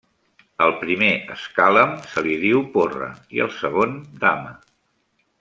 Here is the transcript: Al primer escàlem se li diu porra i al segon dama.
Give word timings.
Al 0.67 0.71
primer 0.83 1.09
escàlem 1.35 1.93
se 2.13 2.23
li 2.29 2.33
diu 2.45 2.63
porra 2.79 3.11
i 3.37 3.45
al 3.47 3.53
segon 3.59 3.95
dama. 4.25 4.57